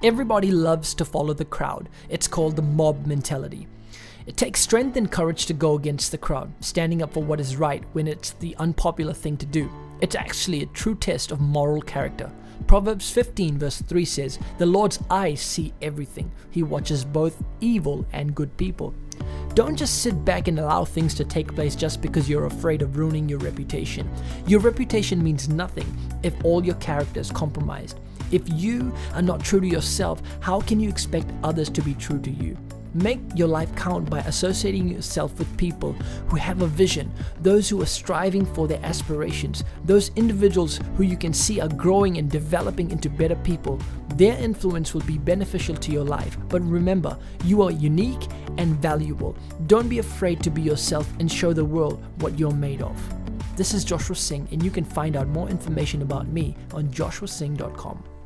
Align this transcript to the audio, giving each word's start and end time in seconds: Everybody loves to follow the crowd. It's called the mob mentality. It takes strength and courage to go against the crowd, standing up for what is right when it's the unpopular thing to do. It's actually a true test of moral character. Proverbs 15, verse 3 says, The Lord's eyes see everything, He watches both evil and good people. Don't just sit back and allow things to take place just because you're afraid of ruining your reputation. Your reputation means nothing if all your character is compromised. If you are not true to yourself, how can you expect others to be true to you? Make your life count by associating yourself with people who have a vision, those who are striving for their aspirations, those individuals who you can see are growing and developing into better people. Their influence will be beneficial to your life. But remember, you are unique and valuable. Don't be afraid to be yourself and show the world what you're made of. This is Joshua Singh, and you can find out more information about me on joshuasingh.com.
Everybody 0.00 0.52
loves 0.52 0.94
to 0.94 1.04
follow 1.04 1.34
the 1.34 1.44
crowd. 1.44 1.88
It's 2.08 2.28
called 2.28 2.54
the 2.54 2.62
mob 2.62 3.04
mentality. 3.04 3.66
It 4.28 4.36
takes 4.36 4.60
strength 4.60 4.96
and 4.96 5.10
courage 5.10 5.46
to 5.46 5.52
go 5.52 5.74
against 5.74 6.12
the 6.12 6.18
crowd, 6.18 6.52
standing 6.60 7.02
up 7.02 7.12
for 7.12 7.22
what 7.24 7.40
is 7.40 7.56
right 7.56 7.82
when 7.94 8.06
it's 8.06 8.30
the 8.30 8.54
unpopular 8.60 9.12
thing 9.12 9.36
to 9.38 9.46
do. 9.46 9.68
It's 10.00 10.14
actually 10.14 10.62
a 10.62 10.66
true 10.66 10.94
test 10.94 11.32
of 11.32 11.40
moral 11.40 11.82
character. 11.82 12.30
Proverbs 12.68 13.10
15, 13.10 13.58
verse 13.58 13.82
3 13.82 14.04
says, 14.04 14.38
The 14.58 14.66
Lord's 14.66 15.00
eyes 15.10 15.40
see 15.40 15.74
everything, 15.82 16.30
He 16.48 16.62
watches 16.62 17.04
both 17.04 17.42
evil 17.60 18.06
and 18.12 18.36
good 18.36 18.56
people. 18.56 18.94
Don't 19.54 19.74
just 19.74 20.02
sit 20.02 20.24
back 20.24 20.46
and 20.46 20.60
allow 20.60 20.84
things 20.84 21.12
to 21.14 21.24
take 21.24 21.52
place 21.52 21.74
just 21.74 22.00
because 22.00 22.28
you're 22.28 22.46
afraid 22.46 22.82
of 22.82 22.98
ruining 22.98 23.28
your 23.28 23.40
reputation. 23.40 24.08
Your 24.46 24.60
reputation 24.60 25.24
means 25.24 25.48
nothing 25.48 25.92
if 26.22 26.44
all 26.44 26.64
your 26.64 26.76
character 26.76 27.18
is 27.18 27.32
compromised. 27.32 27.98
If 28.30 28.42
you 28.46 28.94
are 29.14 29.22
not 29.22 29.44
true 29.44 29.60
to 29.60 29.66
yourself, 29.66 30.22
how 30.40 30.60
can 30.60 30.80
you 30.80 30.88
expect 30.88 31.30
others 31.42 31.70
to 31.70 31.82
be 31.82 31.94
true 31.94 32.20
to 32.20 32.30
you? 32.30 32.56
Make 32.94 33.20
your 33.34 33.48
life 33.48 33.74
count 33.76 34.08
by 34.08 34.20
associating 34.20 34.88
yourself 34.88 35.38
with 35.38 35.56
people 35.58 35.92
who 36.28 36.36
have 36.36 36.62
a 36.62 36.66
vision, 36.66 37.12
those 37.42 37.68
who 37.68 37.80
are 37.82 37.86
striving 37.86 38.46
for 38.46 38.66
their 38.66 38.84
aspirations, 38.84 39.62
those 39.84 40.10
individuals 40.16 40.80
who 40.96 41.04
you 41.04 41.16
can 41.16 41.34
see 41.34 41.60
are 41.60 41.68
growing 41.68 42.16
and 42.16 42.30
developing 42.30 42.90
into 42.90 43.10
better 43.10 43.36
people. 43.36 43.78
Their 44.14 44.38
influence 44.38 44.94
will 44.94 45.02
be 45.02 45.18
beneficial 45.18 45.76
to 45.76 45.92
your 45.92 46.04
life. 46.04 46.36
But 46.48 46.62
remember, 46.62 47.16
you 47.44 47.62
are 47.62 47.70
unique 47.70 48.26
and 48.56 48.76
valuable. 48.80 49.36
Don't 49.66 49.88
be 49.88 49.98
afraid 49.98 50.42
to 50.42 50.50
be 50.50 50.62
yourself 50.62 51.12
and 51.20 51.30
show 51.30 51.52
the 51.52 51.64
world 51.64 52.02
what 52.20 52.38
you're 52.38 52.50
made 52.50 52.82
of. 52.82 52.96
This 53.56 53.74
is 53.74 53.84
Joshua 53.84 54.16
Singh, 54.16 54.48
and 54.50 54.62
you 54.62 54.70
can 54.70 54.84
find 54.84 55.14
out 55.14 55.28
more 55.28 55.48
information 55.48 56.02
about 56.02 56.28
me 56.28 56.56
on 56.72 56.88
joshuasingh.com. 56.88 58.17